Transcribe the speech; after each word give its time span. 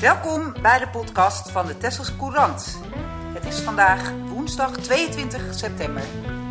Welkom 0.00 0.62
bij 0.62 0.78
de 0.78 0.88
podcast 0.88 1.50
van 1.50 1.66
de 1.66 1.76
Tesselse 1.76 2.16
Courant. 2.16 2.78
Het 3.34 3.44
is 3.44 3.60
vandaag 3.60 4.10
woensdag 4.10 4.76
22 4.76 5.54
september. 5.54 6.02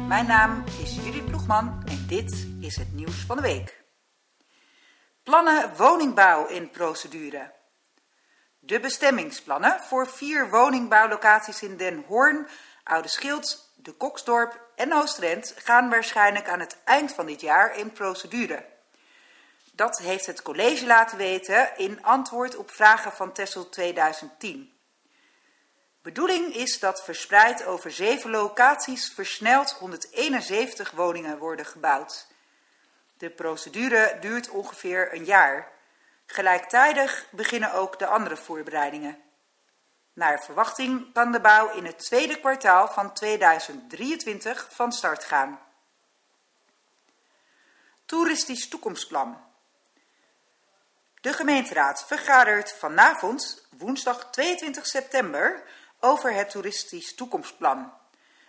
Mijn 0.07 0.25
naam 0.25 0.63
is 0.81 0.95
Judith 0.95 1.25
Ploegman 1.25 1.83
en 1.85 2.05
dit 2.07 2.47
is 2.59 2.75
het 2.75 2.93
nieuws 2.93 3.15
van 3.25 3.35
de 3.35 3.41
week. 3.41 3.83
Plannen 5.23 5.75
woningbouw 5.77 6.47
in 6.47 6.69
procedure. 6.69 7.53
De 8.59 8.79
bestemmingsplannen 8.79 9.79
voor 9.79 10.07
vier 10.07 10.49
woningbouwlocaties 10.49 11.61
in 11.61 11.77
Den 11.77 12.03
Hoorn, 12.07 12.47
Oude 12.83 13.07
Schild, 13.07 13.71
De 13.75 13.91
Koksdorp 13.91 14.61
en 14.75 14.93
Oostrent 14.93 15.53
gaan 15.57 15.89
waarschijnlijk 15.89 16.49
aan 16.49 16.59
het 16.59 16.77
eind 16.83 17.11
van 17.11 17.25
dit 17.25 17.41
jaar 17.41 17.77
in 17.77 17.91
procedure. 17.91 18.65
Dat 19.77 19.97
heeft 19.97 20.25
het 20.25 20.41
college 20.41 20.85
laten 20.85 21.17
weten 21.17 21.77
in 21.77 22.03
antwoord 22.03 22.55
op 22.55 22.71
vragen 22.71 23.11
van 23.11 23.31
Tessel 23.33 23.69
2010. 23.69 24.73
Bedoeling 26.01 26.55
is 26.55 26.79
dat 26.79 27.03
verspreid 27.03 27.65
over 27.65 27.91
zeven 27.91 28.29
locaties 28.29 29.13
versneld 29.13 29.71
171 29.71 30.91
woningen 30.91 31.37
worden 31.37 31.65
gebouwd. 31.65 32.27
De 33.17 33.29
procedure 33.29 34.17
duurt 34.19 34.49
ongeveer 34.49 35.13
een 35.13 35.25
jaar. 35.25 35.71
Gelijktijdig 36.25 37.27
beginnen 37.31 37.73
ook 37.73 37.99
de 37.99 38.07
andere 38.07 38.37
voorbereidingen. 38.37 39.21
Naar 40.13 40.43
verwachting 40.43 41.13
kan 41.13 41.31
de 41.31 41.39
bouw 41.41 41.69
in 41.69 41.85
het 41.85 41.99
tweede 41.99 42.39
kwartaal 42.39 42.87
van 42.87 43.13
2023 43.13 44.67
van 44.71 44.91
start 44.91 45.23
gaan. 45.23 45.59
Toeristisch 48.05 48.67
toekomstplan. 48.67 49.46
De 51.27 51.33
gemeenteraad 51.33 52.05
vergadert 52.05 52.75
vanavond, 52.79 53.67
woensdag 53.77 54.27
22 54.31 54.87
september, 54.87 55.63
over 55.99 56.33
het 56.33 56.49
toeristisch 56.49 57.15
toekomstplan. 57.15 57.93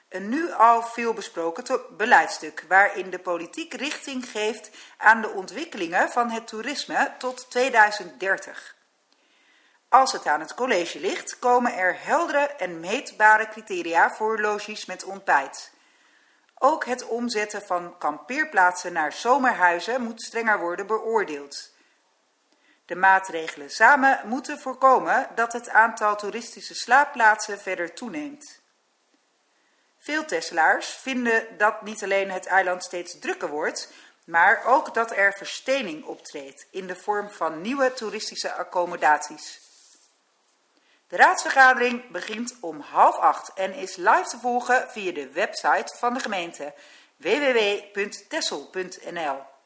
Een 0.08 0.28
nu 0.28 0.52
al 0.52 0.82
veel 0.82 1.12
besproken 1.12 1.80
beleidstuk 1.96 2.64
waarin 2.68 3.10
de 3.10 3.18
politiek 3.18 3.74
richting 3.74 4.30
geeft 4.30 4.70
aan 4.98 5.20
de 5.20 5.28
ontwikkelingen 5.28 6.10
van 6.10 6.30
het 6.30 6.46
toerisme 6.46 7.12
tot 7.18 7.50
2030. 7.50 8.76
Als 9.88 10.12
het 10.12 10.26
aan 10.26 10.40
het 10.40 10.54
college 10.54 11.00
ligt, 11.00 11.38
komen 11.38 11.76
er 11.76 11.96
heldere 12.00 12.46
en 12.46 12.80
meetbare 12.80 13.48
criteria 13.48 14.10
voor 14.10 14.40
logies 14.40 14.86
met 14.86 15.04
ontbijt. 15.04 15.72
Ook 16.58 16.84
het 16.84 17.06
omzetten 17.06 17.62
van 17.62 17.98
kampeerplaatsen 17.98 18.92
naar 18.92 19.12
zomerhuizen 19.12 20.02
moet 20.02 20.22
strenger 20.22 20.60
worden 20.60 20.86
beoordeeld. 20.86 21.76
De 22.88 22.96
maatregelen 22.96 23.70
samen 23.70 24.20
moeten 24.24 24.58
voorkomen 24.58 25.28
dat 25.34 25.52
het 25.52 25.68
aantal 25.68 26.16
toeristische 26.16 26.74
slaapplaatsen 26.74 27.60
verder 27.60 27.94
toeneemt. 27.94 28.60
Veel 29.98 30.24
Tesselaars 30.24 30.86
vinden 30.86 31.58
dat 31.58 31.82
niet 31.82 32.02
alleen 32.02 32.30
het 32.30 32.46
eiland 32.46 32.84
steeds 32.84 33.18
drukker 33.18 33.48
wordt, 33.48 33.92
maar 34.24 34.64
ook 34.64 34.94
dat 34.94 35.16
er 35.16 35.32
verstening 35.32 36.04
optreedt 36.04 36.66
in 36.70 36.86
de 36.86 36.96
vorm 36.96 37.30
van 37.30 37.60
nieuwe 37.60 37.92
toeristische 37.92 38.52
accommodaties. 38.52 39.60
De 41.08 41.16
raadsvergadering 41.16 42.10
begint 42.10 42.56
om 42.60 42.80
half 42.80 43.16
acht 43.16 43.52
en 43.54 43.74
is 43.74 43.96
live 43.96 44.28
te 44.28 44.38
volgen 44.38 44.90
via 44.90 45.12
de 45.12 45.32
website 45.32 45.96
van 45.96 46.14
de 46.14 46.20
gemeente 46.20 46.74
www.tessel.nl. 47.16 49.56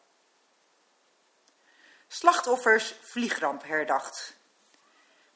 Slachtoffers 2.14 2.94
vliegramp 3.00 3.62
herdacht. 3.66 4.36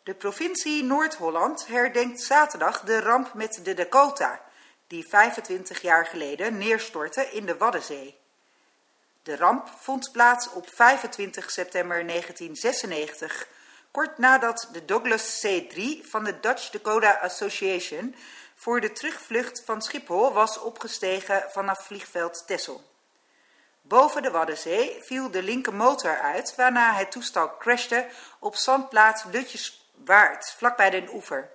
De 0.02 0.14
provincie 0.14 0.82
Noord-Holland 0.82 1.66
herdenkt 1.66 2.20
zaterdag 2.20 2.80
de 2.80 3.00
ramp 3.00 3.34
met 3.34 3.60
de 3.62 3.74
Dakota, 3.74 4.40
die 4.86 5.08
25 5.08 5.82
jaar 5.82 6.06
geleden 6.06 6.58
neerstortte 6.58 7.30
in 7.30 7.46
de 7.46 7.56
Waddenzee. 7.56 8.18
De 9.22 9.36
ramp 9.36 9.68
vond 9.80 10.12
plaats 10.12 10.50
op 10.52 10.68
25 10.74 11.50
september 11.50 12.06
1996, 12.06 13.48
kort 13.90 14.18
nadat 14.18 14.68
de 14.72 14.84
Douglas 14.84 15.40
C-3 15.40 16.08
van 16.08 16.24
de 16.24 16.40
Dutch 16.40 16.70
Dakota 16.70 17.12
Association 17.12 18.14
voor 18.54 18.80
de 18.80 18.92
terugvlucht 18.92 19.62
van 19.64 19.82
Schiphol 19.82 20.32
was 20.32 20.58
opgestegen 20.58 21.44
vanaf 21.50 21.86
vliegveld 21.86 22.46
Texel. 22.46 22.84
Boven 23.88 24.22
de 24.22 24.30
Waddenzee 24.30 24.98
viel 25.02 25.30
de 25.30 25.42
linker 25.42 25.74
motor 25.74 26.18
uit, 26.18 26.54
waarna 26.54 26.94
het 26.94 27.10
toestel 27.10 27.56
crashte 27.56 28.06
op 28.38 28.56
zandplaats 28.56 29.24
Lutjeswaard, 29.24 30.54
vlakbij 30.56 30.90
den 30.90 31.14
oever. 31.14 31.50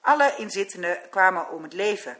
Alle 0.00 0.34
inzittenden 0.36 1.00
kwamen 1.10 1.50
om 1.50 1.62
het 1.62 1.72
leven. 1.72 2.18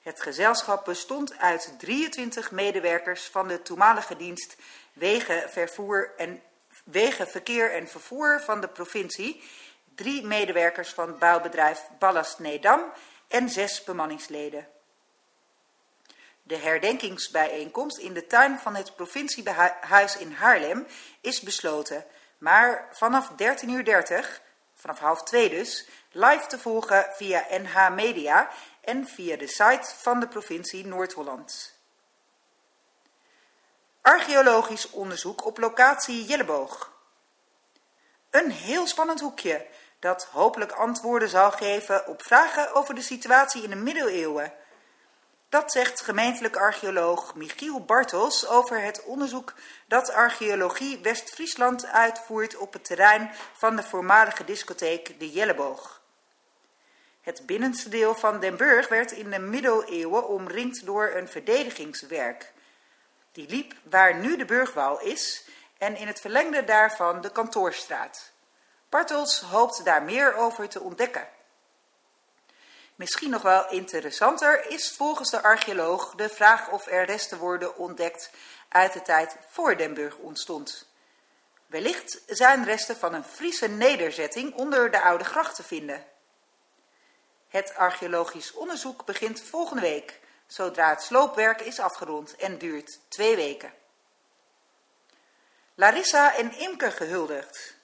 Het 0.00 0.22
gezelschap 0.22 0.84
bestond 0.84 1.38
uit 1.38 1.74
23 1.78 2.50
medewerkers 2.50 3.26
van 3.26 3.48
de 3.48 3.62
toenmalige 3.62 4.16
dienst 4.16 4.56
Wegen, 4.92 5.50
Vervoer 5.50 6.12
en, 6.16 6.42
Wegen, 6.84 7.28
Verkeer 7.28 7.72
en 7.72 7.88
Vervoer 7.88 8.40
van 8.40 8.60
de 8.60 8.68
provincie, 8.68 9.42
drie 9.94 10.26
medewerkers 10.26 10.88
van 10.90 11.18
bouwbedrijf 11.18 11.88
Ballast 11.98 12.38
Nedam 12.38 12.92
en 13.28 13.48
zes 13.48 13.84
bemanningsleden. 13.84 14.75
De 16.46 16.56
herdenkingsbijeenkomst 16.56 17.98
in 17.98 18.12
de 18.12 18.26
tuin 18.26 18.58
van 18.58 18.74
het 18.74 18.96
provinciehuis 18.96 20.16
in 20.16 20.32
Haarlem 20.32 20.86
is 21.20 21.40
besloten, 21.40 22.04
maar 22.38 22.88
vanaf 22.90 23.30
13.30 23.30 23.36
uur, 23.68 24.40
vanaf 24.74 24.98
half 24.98 25.22
twee 25.22 25.48
dus, 25.48 25.88
live 26.10 26.46
te 26.46 26.58
volgen 26.58 27.06
via 27.12 27.46
NH 27.50 27.90
Media 27.94 28.50
en 28.80 29.06
via 29.06 29.36
de 29.36 29.46
site 29.46 29.94
van 29.96 30.20
de 30.20 30.28
provincie 30.28 30.86
Noord-Holland. 30.86 31.74
Archeologisch 34.00 34.90
onderzoek 34.90 35.44
op 35.44 35.58
locatie 35.58 36.24
Jelleboog. 36.24 36.92
Een 38.30 38.50
heel 38.50 38.86
spannend 38.86 39.20
hoekje 39.20 39.66
dat 39.98 40.24
hopelijk 40.24 40.72
antwoorden 40.72 41.28
zal 41.28 41.50
geven 41.50 42.06
op 42.06 42.22
vragen 42.22 42.74
over 42.74 42.94
de 42.94 43.02
situatie 43.02 43.62
in 43.62 43.70
de 43.70 43.76
middeleeuwen 43.76 44.52
dat 45.48 45.72
zegt 45.72 46.00
gemeentelijk 46.00 46.56
archeoloog 46.56 47.34
Michiel 47.34 47.84
Bartels 47.84 48.46
over 48.46 48.82
het 48.82 49.04
onderzoek 49.04 49.54
dat 49.86 50.12
Archeologie 50.12 50.98
West-Friesland 51.02 51.86
uitvoert 51.86 52.56
op 52.56 52.72
het 52.72 52.84
terrein 52.84 53.30
van 53.52 53.76
de 53.76 53.82
voormalige 53.82 54.44
discotheek 54.44 55.18
De 55.18 55.30
Jelleboog. 55.30 56.02
Het 57.20 57.46
binnenste 57.46 57.88
deel 57.88 58.14
van 58.14 58.40
Den 58.40 58.56
Burg 58.56 58.88
werd 58.88 59.12
in 59.12 59.30
de 59.30 59.38
middeleeuwen 59.38 60.28
omringd 60.28 60.86
door 60.86 61.12
een 61.14 61.28
verdedigingswerk. 61.28 62.52
Die 63.32 63.48
liep 63.48 63.74
waar 63.82 64.14
nu 64.14 64.36
de 64.36 64.44
burgwal 64.44 65.00
is 65.00 65.44
en 65.78 65.96
in 65.96 66.06
het 66.06 66.20
verlengde 66.20 66.64
daarvan 66.64 67.20
de 67.20 67.32
kantoorstraat. 67.32 68.32
Bartels 68.88 69.40
hoopt 69.40 69.84
daar 69.84 70.02
meer 70.02 70.34
over 70.34 70.68
te 70.68 70.80
ontdekken. 70.80 71.28
Misschien 72.96 73.30
nog 73.30 73.42
wel 73.42 73.70
interessanter 73.70 74.70
is 74.70 74.92
volgens 74.92 75.30
de 75.30 75.42
archeoloog 75.42 76.14
de 76.14 76.28
vraag 76.28 76.70
of 76.70 76.86
er 76.86 77.04
resten 77.04 77.38
worden 77.38 77.76
ontdekt 77.76 78.30
uit 78.68 78.92
de 78.92 79.02
tijd 79.02 79.36
voor 79.50 79.76
Den 79.76 79.94
Burg 79.94 80.16
ontstond. 80.16 80.88
Wellicht 81.66 82.22
zijn 82.26 82.64
resten 82.64 82.96
van 82.96 83.14
een 83.14 83.24
Friese 83.24 83.68
nederzetting 83.68 84.54
onder 84.54 84.90
de 84.90 85.02
oude 85.02 85.24
gracht 85.24 85.56
te 85.56 85.62
vinden. 85.62 86.04
Het 87.48 87.74
archeologisch 87.74 88.52
onderzoek 88.52 89.04
begint 89.04 89.40
volgende 89.40 89.82
week, 89.82 90.20
zodra 90.46 90.90
het 90.90 91.02
sloopwerk 91.02 91.60
is 91.60 91.78
afgerond 91.78 92.36
en 92.36 92.58
duurt 92.58 93.00
twee 93.08 93.36
weken. 93.36 93.72
Larissa 95.74 96.34
en 96.34 96.58
Imke 96.58 96.90
gehuldigd. 96.90 97.75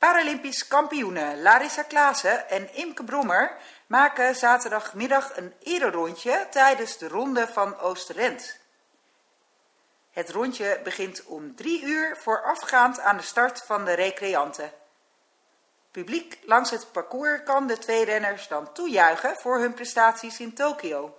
Paralympisch 0.00 0.66
kampioenen 0.66 1.42
Larissa 1.42 1.82
Klaassen 1.82 2.48
en 2.48 2.74
Imke 2.74 3.04
Brommer 3.04 3.56
maken 3.86 4.34
zaterdagmiddag 4.34 5.36
een 5.36 5.54
rondje 5.90 6.46
tijdens 6.50 6.98
de 6.98 7.08
ronde 7.08 7.48
van 7.48 7.78
Oosterend. 7.78 8.58
Het 10.10 10.30
rondje 10.30 10.80
begint 10.84 11.24
om 11.24 11.54
drie 11.54 11.82
uur 11.82 12.16
voorafgaand 12.16 13.00
aan 13.00 13.16
de 13.16 13.22
start 13.22 13.62
van 13.62 13.84
de 13.84 13.92
recreanten. 13.92 14.72
Publiek 15.90 16.38
langs 16.42 16.70
het 16.70 16.92
parcours 16.92 17.42
kan 17.44 17.66
de 17.66 17.78
twee 17.78 18.04
renners 18.04 18.48
dan 18.48 18.72
toejuichen 18.72 19.36
voor 19.36 19.58
hun 19.58 19.74
prestaties 19.74 20.40
in 20.40 20.54
Tokio. 20.54 21.18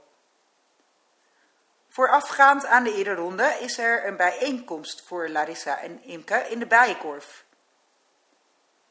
Voorafgaand 1.89 2.65
aan 2.65 2.83
de 2.83 3.13
ronde 3.13 3.57
is 3.59 3.77
er 3.77 4.05
een 4.07 4.17
bijeenkomst 4.17 5.03
voor 5.07 5.29
Larissa 5.29 5.79
en 5.79 6.03
Imke 6.03 6.45
in 6.49 6.59
de 6.59 6.67
Bijenkorf. 6.67 7.49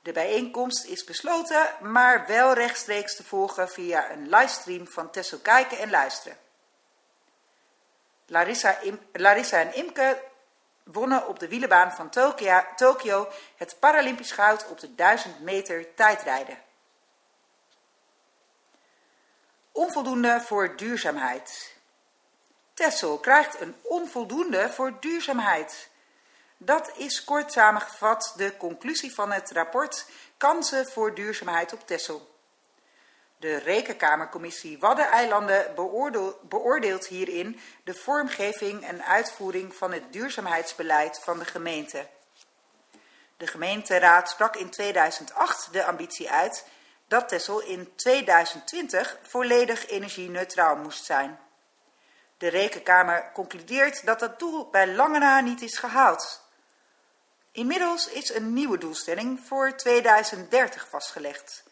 De 0.02 0.12
bijeenkomst 0.12 0.85
is 0.85 1.05
besloten, 1.05 1.69
maar 1.81 2.26
wel 2.26 2.52
rechtstreeks 2.52 3.17
te 3.17 3.25
volgen 3.25 3.69
via 3.69 4.11
een 4.11 4.29
livestream 4.29 4.88
van 4.88 5.11
Tessel 5.11 5.38
Kijken 5.38 5.79
en 5.79 5.91
Luisteren. 5.91 6.38
Larissa, 8.26 8.79
Larissa 9.12 9.61
en 9.61 9.75
Imke 9.75 10.23
wonnen 10.85 11.29
op 11.29 11.38
de 11.38 11.49
wielenbaan 11.49 11.93
van 11.93 12.11
Tokio 12.76 13.29
het 13.56 13.76
Paralympisch 13.79 14.32
goud 14.32 14.69
op 14.69 14.81
de 14.81 14.94
1000 14.94 15.41
meter 15.41 15.94
tijdrijden. 15.94 16.58
Onvoldoende 19.73 20.41
voor 20.41 20.76
duurzaamheid. 20.76 21.76
Tessel 22.75 23.19
krijgt 23.19 23.61
een 23.61 23.76
onvoldoende 23.82 24.70
voor 24.70 25.00
duurzaamheid. 25.00 25.89
Dat 26.62 26.92
is 26.96 27.24
kort 27.24 27.52
samengevat 27.52 28.32
de 28.36 28.56
conclusie 28.56 29.14
van 29.14 29.32
het 29.32 29.50
rapport 29.50 30.06
Kansen 30.36 30.86
voor 30.86 31.14
duurzaamheid 31.14 31.72
op 31.72 31.86
Tessel. 31.86 32.38
De 33.36 33.56
Rekenkamercommissie 33.56 34.78
Waddeneilanden 34.78 35.74
beoordeelt 36.48 37.06
hierin 37.06 37.60
de 37.84 37.94
vormgeving 37.94 38.84
en 38.84 39.04
uitvoering 39.04 39.74
van 39.74 39.92
het 39.92 40.12
duurzaamheidsbeleid 40.12 41.18
van 41.18 41.38
de 41.38 41.44
gemeente. 41.44 42.06
De 43.36 43.46
gemeenteraad 43.46 44.30
sprak 44.30 44.56
in 44.56 44.70
2008 44.70 45.72
de 45.72 45.84
ambitie 45.84 46.30
uit 46.30 46.66
dat 47.08 47.28
Texel 47.28 47.60
in 47.60 47.92
2020 47.96 49.18
volledig 49.22 49.88
energie-neutraal 49.88 50.76
moest 50.76 51.04
zijn. 51.04 51.38
De 52.38 52.48
Rekenkamer 52.48 53.30
concludeert 53.32 54.06
dat 54.06 54.20
dat 54.20 54.38
doel 54.38 54.70
bij 54.70 54.94
lange 54.94 55.18
na 55.18 55.40
niet 55.40 55.62
is 55.62 55.78
gehaald. 55.78 56.48
Inmiddels 57.52 58.08
is 58.08 58.35
een 58.35 58.52
nieuwe 58.52 58.79
doelstelling 58.79 59.41
voor 59.41 59.76
2030 59.76 60.88
vastgelegd. 60.88 61.62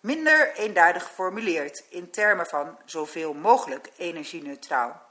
Minder 0.00 0.54
eenduidig 0.54 1.02
geformuleerd 1.02 1.84
in 1.88 2.10
termen 2.10 2.46
van 2.46 2.78
zoveel 2.84 3.34
mogelijk 3.34 3.90
energie-neutraal. 3.96 5.02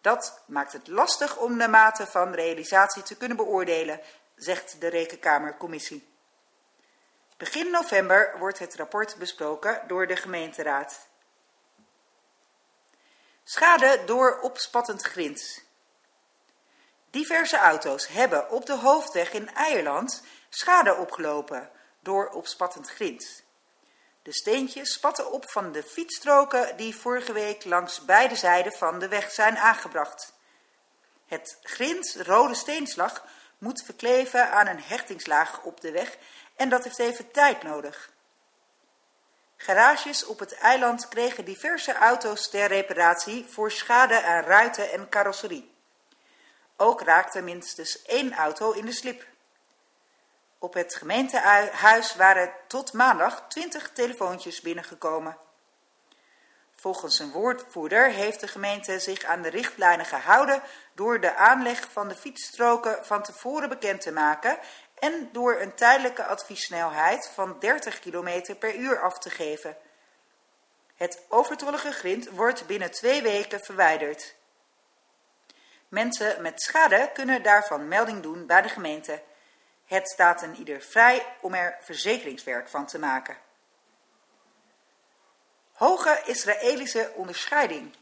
Dat 0.00 0.42
maakt 0.46 0.72
het 0.72 0.88
lastig 0.88 1.36
om 1.36 1.58
de 1.58 1.68
mate 1.68 2.06
van 2.06 2.34
realisatie 2.34 3.02
te 3.02 3.16
kunnen 3.16 3.36
beoordelen, 3.36 4.00
zegt 4.36 4.80
de 4.80 4.88
Rekenkamercommissie. 4.88 6.08
Begin 7.36 7.70
november 7.70 8.34
wordt 8.38 8.58
het 8.58 8.74
rapport 8.74 9.16
besproken 9.16 9.82
door 9.86 10.06
de 10.06 10.16
gemeenteraad. 10.16 11.08
Schade 13.44 14.02
door 14.06 14.40
opspattend 14.40 15.02
grind. 15.02 15.66
Diverse 17.10 17.56
auto's 17.56 18.06
hebben 18.08 18.50
op 18.50 18.66
de 18.66 18.76
hoofdweg 18.76 19.32
in 19.32 19.54
Eierland 19.54 20.22
schade 20.48 20.94
opgelopen 20.94 21.70
door 22.00 22.28
opspattend 22.28 22.90
grind. 22.90 23.42
De 24.22 24.32
steentjes 24.32 24.92
spatten 24.92 25.32
op 25.32 25.50
van 25.50 25.72
de 25.72 25.82
fietsstroken 25.82 26.76
die 26.76 26.96
vorige 26.96 27.32
week 27.32 27.64
langs 27.64 28.04
beide 28.04 28.36
zijden 28.36 28.72
van 28.72 28.98
de 28.98 29.08
weg 29.08 29.30
zijn 29.30 29.58
aangebracht. 29.58 30.32
Het 31.26 31.58
grind 31.62 32.16
rode 32.18 32.54
steenslag 32.54 33.24
moet 33.58 33.82
verkleven 33.84 34.50
aan 34.50 34.66
een 34.66 34.82
hechtingslaag 34.82 35.62
op 35.62 35.80
de 35.80 35.90
weg 35.90 36.16
en 36.56 36.68
dat 36.68 36.84
heeft 36.84 36.98
even 36.98 37.30
tijd 37.30 37.62
nodig. 37.62 38.10
Garages 39.56 40.26
op 40.26 40.38
het 40.38 40.54
eiland 40.54 41.08
kregen 41.08 41.44
diverse 41.44 41.94
auto's 41.94 42.50
ter 42.50 42.66
reparatie 42.66 43.46
voor 43.48 43.70
schade 43.70 44.22
aan 44.22 44.44
ruiten 44.44 44.92
en 44.92 45.08
carrosserie. 45.08 45.76
Ook 46.80 47.02
raakte 47.02 47.40
minstens 47.40 48.02
één 48.02 48.32
auto 48.32 48.70
in 48.70 48.84
de 48.84 48.92
slip. 48.92 49.26
Op 50.58 50.74
het 50.74 50.94
gemeentehuis 50.94 52.14
waren 52.14 52.52
tot 52.66 52.92
maandag 52.92 53.44
20 53.48 53.90
telefoontjes 53.92 54.60
binnengekomen. 54.60 55.36
Volgens 56.74 57.18
een 57.18 57.30
woordvoerder 57.30 58.10
heeft 58.10 58.40
de 58.40 58.48
gemeente 58.48 58.98
zich 58.98 59.24
aan 59.24 59.42
de 59.42 59.48
richtlijnen 59.48 60.06
gehouden 60.06 60.62
door 60.94 61.20
de 61.20 61.34
aanleg 61.34 61.88
van 61.92 62.08
de 62.08 62.14
fietsstroken 62.14 63.06
van 63.06 63.22
tevoren 63.22 63.68
bekend 63.68 64.00
te 64.00 64.12
maken 64.12 64.58
en 64.98 65.28
door 65.32 65.60
een 65.60 65.74
tijdelijke 65.74 66.24
adviessnelheid 66.24 67.30
van 67.34 67.58
30 67.58 67.98
km 67.98 68.54
per 68.58 68.74
uur 68.74 69.00
af 69.00 69.18
te 69.18 69.30
geven. 69.30 69.76
Het 70.94 71.22
overtollige 71.28 71.92
grind 71.92 72.28
wordt 72.28 72.66
binnen 72.66 72.90
twee 72.90 73.22
weken 73.22 73.60
verwijderd. 73.60 74.36
Mensen 75.88 76.42
met 76.42 76.62
schade 76.62 77.10
kunnen 77.14 77.42
daarvan 77.42 77.88
melding 77.88 78.22
doen 78.22 78.46
bij 78.46 78.62
de 78.62 78.68
gemeente. 78.68 79.22
Het 79.84 80.08
staat 80.08 80.42
een 80.42 80.56
ieder 80.56 80.80
vrij 80.80 81.26
om 81.40 81.54
er 81.54 81.78
verzekeringswerk 81.80 82.68
van 82.68 82.86
te 82.86 82.98
maken. 82.98 83.36
Hoge 85.72 86.22
Israëlische 86.24 87.12
onderscheiding. 87.14 87.94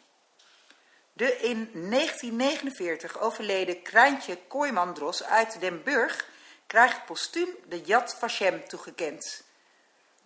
De 1.12 1.37
in 1.37 1.71
1949 1.73 3.21
overleden 3.21 3.83
Kraantje 3.83 4.39
Kooimandros 4.47 5.25
uit 5.25 5.61
Den 5.61 5.82
Burg 5.82 6.29
krijgt 6.67 7.05
postuum 7.05 7.49
de 7.69 7.81
Yad 7.81 8.15
Vashem 8.15 8.69
toegekend. 8.69 9.45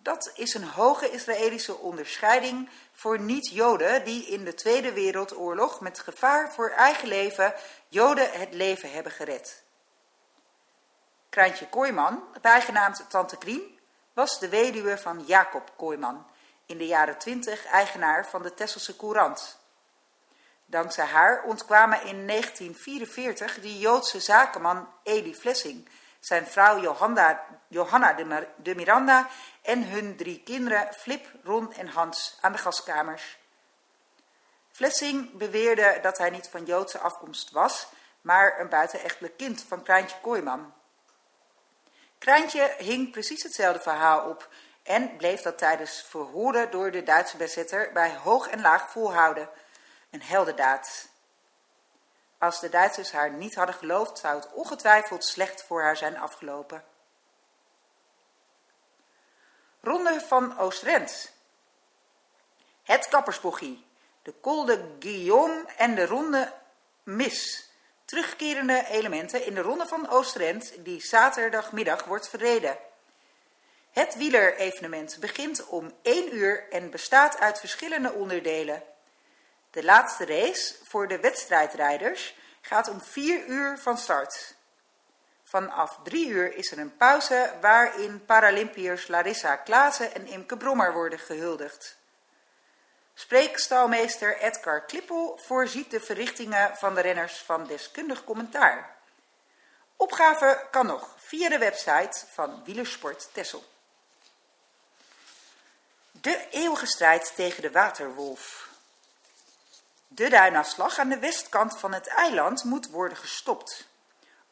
Dat 0.03 0.31
is 0.35 0.53
een 0.53 0.63
hoge 0.63 1.09
Israëlische 1.09 1.77
onderscheiding 1.77 2.69
voor 2.93 3.19
niet-Joden 3.19 4.03
die 4.03 4.25
in 4.25 4.43
de 4.43 4.53
Tweede 4.53 4.93
Wereldoorlog 4.93 5.79
met 5.81 5.99
gevaar 5.99 6.53
voor 6.53 6.69
eigen 6.69 7.07
leven 7.07 7.53
Joden 7.87 8.31
het 8.31 8.53
leven 8.53 8.91
hebben 8.91 9.11
gered. 9.11 9.63
Kraantje 11.29 11.67
Kooiman, 11.67 12.23
bijgenaamd 12.41 13.05
Tante 13.09 13.37
Krien, 13.37 13.79
was 14.13 14.39
de 14.39 14.49
weduwe 14.49 14.97
van 14.97 15.23
Jacob 15.25 15.71
Kooiman, 15.77 16.25
in 16.65 16.77
de 16.77 16.87
jaren 16.87 17.17
twintig 17.17 17.65
eigenaar 17.65 18.27
van 18.27 18.41
de 18.41 18.53
Tesselse 18.53 18.95
Courant. 18.95 19.59
Dankzij 20.65 21.05
haar 21.05 21.43
ontkwamen 21.43 21.97
in 21.97 22.27
1944 22.27 23.59
de 23.59 23.79
Joodse 23.79 24.19
zakenman 24.19 24.87
Eli 25.03 25.35
Flessing, 25.35 25.89
zijn 26.21 26.47
vrouw 26.47 26.79
Johanna, 26.79 27.45
Johanna 27.67 28.15
de 28.55 28.75
Miranda 28.75 29.27
en 29.61 29.83
hun 29.89 30.17
drie 30.17 30.43
kinderen 30.43 30.93
Flip, 30.93 31.27
Ron 31.43 31.73
en 31.73 31.87
Hans 31.87 32.37
aan 32.41 32.51
de 32.51 32.57
gaskamers. 32.57 33.39
Flessing 34.71 35.37
beweerde 35.37 35.99
dat 36.01 36.17
hij 36.17 36.29
niet 36.29 36.47
van 36.47 36.65
Joodse 36.65 36.99
afkomst 36.99 37.51
was, 37.51 37.87
maar 38.21 38.59
een 38.59 38.69
buitenechtelijk 38.69 39.37
kind 39.37 39.65
van 39.67 39.83
Kraantje 39.83 40.17
Kooiman. 40.21 40.73
Kraantje 42.17 42.75
hing 42.77 43.11
precies 43.11 43.43
hetzelfde 43.43 43.81
verhaal 43.81 44.29
op 44.29 44.49
en 44.83 45.15
bleef 45.17 45.41
dat 45.41 45.57
tijdens 45.57 46.05
verhoren 46.07 46.71
door 46.71 46.91
de 46.91 47.03
Duitse 47.03 47.37
bezetter 47.37 47.91
bij 47.93 48.15
hoog 48.15 48.47
en 48.47 48.61
laag 48.61 48.91
volhouden. 48.91 49.49
Een 50.09 50.21
heldendaad. 50.21 51.09
Als 52.41 52.59
de 52.59 52.69
Duitsers 52.69 53.11
haar 53.11 53.31
niet 53.31 53.55
hadden 53.55 53.75
geloofd, 53.75 54.17
zou 54.17 54.35
het 54.35 54.53
ongetwijfeld 54.53 55.25
slecht 55.25 55.63
voor 55.63 55.81
haar 55.81 55.97
zijn 55.97 56.17
afgelopen. 56.17 56.83
Ronde 59.81 60.21
van 60.27 60.59
Oost-Rent. 60.59 61.33
Het 62.83 63.07
kappersbogie, 63.07 63.85
de 64.21 64.33
Col 64.41 64.65
de 64.65 64.95
Guillaume 64.99 65.65
en 65.77 65.95
de 65.95 66.05
Ronde 66.05 66.53
Mis. 67.03 67.69
Terugkerende 68.05 68.85
elementen 68.87 69.45
in 69.45 69.55
de 69.55 69.61
Ronde 69.61 69.85
van 69.85 70.09
Oost-Rent 70.09 70.73
die 70.83 71.01
zaterdagmiddag 71.01 72.05
wordt 72.05 72.29
verreden. 72.29 72.77
Het 73.91 74.15
wielerevenement 74.15 75.17
begint 75.19 75.67
om 75.67 75.93
1 76.01 76.35
uur 76.35 76.69
en 76.69 76.89
bestaat 76.89 77.39
uit 77.39 77.59
verschillende 77.59 78.13
onderdelen. 78.13 78.83
De 79.71 79.83
laatste 79.83 80.25
race 80.25 80.75
voor 80.83 81.07
de 81.07 81.19
wedstrijdrijders 81.19 82.35
gaat 82.61 82.89
om 82.89 83.01
4 83.01 83.45
uur 83.45 83.77
van 83.77 83.97
start. 83.97 84.55
Vanaf 85.43 85.99
3 86.03 86.27
uur 86.27 86.55
is 86.55 86.71
er 86.71 86.77
een 86.77 86.97
pauze 86.97 87.53
waarin 87.61 88.25
Paralympiërs 88.25 89.07
Larissa 89.07 89.55
Klaassen 89.55 90.13
en 90.13 90.27
Imke 90.27 90.57
Brommer 90.57 90.93
worden 90.93 91.19
gehuldigd. 91.19 91.97
Spreekstalmeester 93.13 94.37
Edgar 94.37 94.85
Klippel 94.85 95.39
voorziet 95.45 95.91
de 95.91 95.99
verrichtingen 95.99 96.77
van 96.77 96.95
de 96.95 97.01
renners 97.01 97.37
van 97.37 97.67
deskundig 97.67 98.23
commentaar. 98.23 98.95
Opgave 99.95 100.67
kan 100.71 100.85
nog 100.85 101.15
via 101.17 101.49
de 101.49 101.57
website 101.57 102.25
van 102.31 102.63
Wielersport 102.63 103.29
Tessel. 103.33 103.63
De 106.11 106.47
eeuwige 106.49 106.85
strijd 106.85 107.35
tegen 107.35 107.61
de 107.61 107.71
waterwolf. 107.71 108.70
De 110.13 110.29
duinafslag 110.29 110.97
aan 110.97 111.09
de 111.09 111.19
westkant 111.19 111.79
van 111.79 111.93
het 111.93 112.07
eiland 112.07 112.63
moet 112.63 112.89
worden 112.89 113.17
gestopt. 113.17 113.87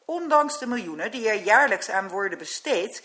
Ondanks 0.04 0.58
de 0.58 0.66
miljoenen 0.66 1.10
die 1.10 1.28
er 1.28 1.42
jaarlijks 1.42 1.90
aan 1.90 2.08
worden 2.08 2.38
besteed, 2.38 3.02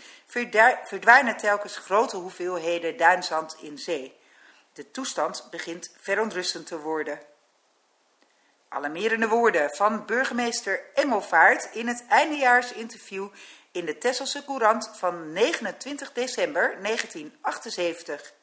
verdwijnen 0.84 1.38
telkens 1.38 1.78
grote 1.78 2.18
hoeveelheden 2.18 2.98
duinzand 2.98 3.56
in 3.60 3.78
zee. 3.78 4.20
De 4.74 4.92
toestand 4.92 5.48
begint 5.52 5.96
verontrustend 5.98 6.68
te 6.68 6.80
worden. 6.80 7.20
Alarmerende 8.68 9.28
woorden 9.28 9.76
van 9.76 10.06
burgemeester 10.06 10.82
Engelvaart 10.94 11.70
in 11.74 11.88
het 11.88 12.06
eindejaarsinterview 12.10 13.28
in 13.72 13.86
de 13.86 13.98
Tesselse 13.98 14.46
Courant 14.46 14.92
van 14.94 15.32
29 15.32 16.14
december 16.14 16.78
1978. 16.82 18.34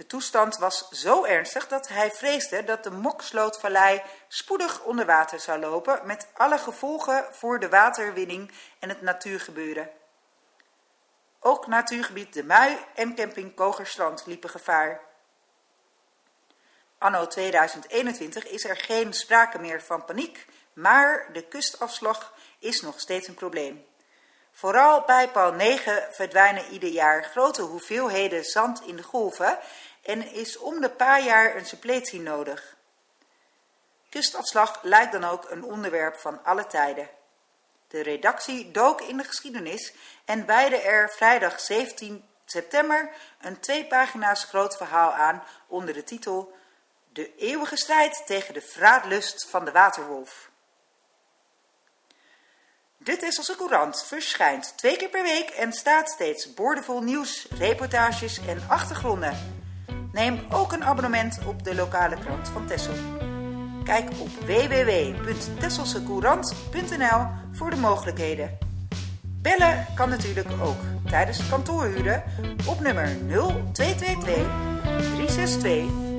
De 0.00 0.06
toestand 0.06 0.58
was 0.58 0.88
zo 0.88 1.24
ernstig 1.24 1.68
dat 1.68 1.88
hij 1.88 2.10
vreesde 2.10 2.64
dat 2.64 2.84
de 2.84 2.90
Mokslootvallei 2.90 4.02
spoedig 4.28 4.82
onder 4.82 5.06
water 5.06 5.40
zou 5.40 5.60
lopen, 5.60 6.00
met 6.04 6.28
alle 6.34 6.58
gevolgen 6.58 7.26
voor 7.30 7.60
de 7.60 7.68
waterwinning 7.68 8.52
en 8.78 8.88
het 8.88 9.02
natuurgebeuren. 9.02 9.90
Ook 11.40 11.66
natuurgebied 11.66 12.32
De 12.32 12.44
Mui 12.44 12.76
en 12.94 13.14
camping 13.14 13.54
Kogerstrand 13.54 14.26
liepen 14.26 14.50
gevaar. 14.50 15.00
Anno 16.98 17.26
2021 17.26 18.46
is 18.46 18.64
er 18.64 18.76
geen 18.76 19.12
sprake 19.12 19.58
meer 19.58 19.82
van 19.82 20.04
paniek, 20.04 20.46
maar 20.72 21.28
de 21.32 21.42
kustafslag 21.42 22.34
is 22.58 22.80
nog 22.80 23.00
steeds 23.00 23.28
een 23.28 23.34
probleem. 23.34 23.88
Vooral 24.52 25.02
bij 25.06 25.28
paal 25.28 25.52
9 25.52 26.06
verdwijnen 26.10 26.70
ieder 26.70 26.88
jaar 26.88 27.24
grote 27.24 27.62
hoeveelheden 27.62 28.44
zand 28.44 28.82
in 28.86 28.96
de 28.96 29.02
golven 29.02 29.58
en 30.02 30.32
is 30.32 30.58
om 30.58 30.80
de 30.80 30.90
paar 30.90 31.22
jaar 31.22 31.56
een 31.56 31.66
suppletie 31.66 32.20
nodig. 32.20 32.76
Kustafslag 34.08 34.82
lijkt 34.82 35.12
dan 35.12 35.24
ook 35.24 35.50
een 35.50 35.64
onderwerp 35.64 36.16
van 36.16 36.44
alle 36.44 36.66
tijden. 36.66 37.08
De 37.88 38.02
redactie 38.02 38.70
dook 38.70 39.00
in 39.00 39.16
de 39.16 39.24
geschiedenis 39.24 39.92
en 40.24 40.46
wijde 40.46 40.76
er 40.76 41.10
vrijdag 41.10 41.60
17 41.60 42.24
september 42.44 43.10
een 43.40 43.60
twee 43.60 43.86
pagina's 43.86 44.44
groot 44.44 44.76
verhaal 44.76 45.12
aan 45.12 45.42
onder 45.66 45.94
de 45.94 46.04
titel 46.04 46.52
De 47.12 47.36
eeuwige 47.36 47.76
strijd 47.76 48.22
tegen 48.26 48.54
de 48.54 48.60
vraadlust 48.60 49.50
van 49.50 49.64
de 49.64 49.72
waterwolf. 49.72 50.50
De 52.96 53.16
Tesselse 53.16 53.56
Courant 53.56 54.04
verschijnt 54.04 54.76
twee 54.76 54.96
keer 54.96 55.08
per 55.08 55.22
week 55.22 55.50
en 55.50 55.72
staat 55.72 56.10
steeds 56.10 56.54
boordevol 56.54 57.02
nieuws, 57.02 57.46
reportages 57.50 58.38
en 58.46 58.62
achtergronden. 58.68 59.59
Neem 60.12 60.38
ook 60.50 60.72
een 60.72 60.84
abonnement 60.84 61.38
op 61.46 61.64
de 61.64 61.74
lokale 61.74 62.16
krant 62.18 62.48
van 62.48 62.66
Tessel. 62.66 62.94
Kijk 63.84 64.10
op 64.18 64.28
www.tesselsecourant.nl 64.28 67.26
voor 67.52 67.70
de 67.70 67.76
mogelijkheden. 67.76 68.58
Bellen 69.22 69.86
kan 69.94 70.08
natuurlijk 70.08 70.48
ook 70.62 70.78
tijdens 71.06 71.48
kantoorhuren 71.48 72.22
op 72.66 72.80
nummer 72.80 73.16
0222 73.26 74.34
362 75.16 75.72
600. 75.72 76.09